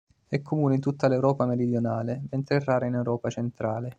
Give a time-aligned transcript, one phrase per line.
[0.27, 3.89] È comune in tutta l'Europa meridionale, mentre è rara in Europa centrale.